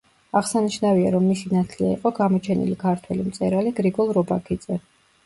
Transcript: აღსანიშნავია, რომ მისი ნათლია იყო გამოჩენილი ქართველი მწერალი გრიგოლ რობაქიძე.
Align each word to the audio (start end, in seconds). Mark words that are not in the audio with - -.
აღსანიშნავია, 0.39 1.09
რომ 1.15 1.27
მისი 1.31 1.51
ნათლია 1.51 1.91
იყო 1.97 2.11
გამოჩენილი 2.19 2.79
ქართველი 2.85 3.27
მწერალი 3.29 3.75
გრიგოლ 3.81 4.11
რობაქიძე. 4.19 4.81